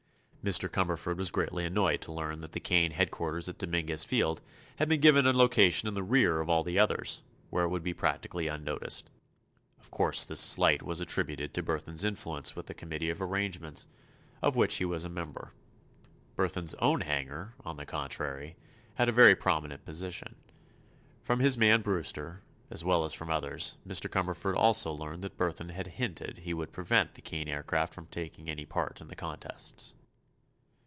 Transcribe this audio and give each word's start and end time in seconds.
Mr. 0.43 0.67
Cumberford 0.67 1.17
was 1.17 1.29
greatly 1.29 1.65
annoyed 1.65 2.01
to 2.01 2.11
learn 2.11 2.41
that 2.41 2.51
the 2.53 2.59
Kane 2.59 2.93
headquarters 2.93 3.47
at 3.47 3.59
Dominguez 3.59 4.03
Field 4.03 4.41
had 4.77 4.89
been 4.89 4.99
given 4.99 5.27
a 5.27 5.31
location 5.33 5.87
in 5.87 5.93
the 5.93 6.01
rear 6.01 6.39
of 6.41 6.49
all 6.49 6.63
the 6.63 6.79
others, 6.79 7.21
where 7.51 7.65
it 7.65 7.69
would 7.69 7.83
be 7.83 7.93
practically 7.93 8.47
unnoticed. 8.47 9.07
Of 9.79 9.91
course 9.91 10.25
this 10.25 10.39
slight 10.39 10.81
was 10.81 10.99
attributed 10.99 11.53
to 11.53 11.61
Burthon's 11.61 12.03
influence 12.03 12.55
with 12.55 12.65
the 12.65 12.73
committee 12.73 13.11
of 13.11 13.21
arrangements, 13.21 13.85
of 14.41 14.55
which 14.55 14.77
he 14.77 14.83
was 14.85 15.05
a 15.05 15.09
member. 15.09 15.53
Burthon's 16.35 16.73
own 16.79 17.01
hangar, 17.01 17.53
on 17.63 17.77
the 17.77 17.85
contrary, 17.85 18.55
had 18.95 19.07
a 19.07 19.11
very 19.11 19.35
prominent 19.35 19.85
position. 19.85 20.33
From 21.23 21.39
his 21.39 21.55
man 21.55 21.83
Brewster, 21.83 22.41
as 22.71 22.83
well 22.83 23.05
as 23.05 23.13
from 23.13 23.29
others, 23.29 23.77
Mr. 23.87 24.09
Cumberford 24.09 24.55
also 24.55 24.91
learned 24.91 25.21
that 25.21 25.37
Burthon 25.37 25.69
had 25.69 25.85
hinted 25.85 26.39
he 26.39 26.53
would 26.55 26.71
prevent 26.71 27.13
the 27.13 27.21
Kane 27.21 27.47
Aircraft 27.47 27.93
from 27.93 28.07
taking 28.07 28.49
any 28.49 28.65
part 28.65 29.01
in 29.01 29.07
the 29.07 29.15
contests. 29.15 29.93